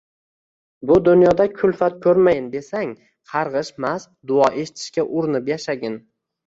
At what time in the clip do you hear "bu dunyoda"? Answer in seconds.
0.91-1.47